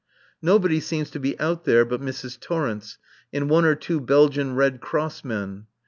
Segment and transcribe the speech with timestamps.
[0.41, 2.39] Nobody seems to be out there but Mrs.
[2.39, 2.97] Torrence
[3.31, 5.67] and one or two Belgian Red Cross men.